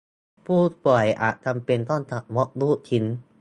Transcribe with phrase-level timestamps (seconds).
[0.45, 3.03] ผู้ป่วยอาจจำเป็นต้องตัดมดลูกทิ้ง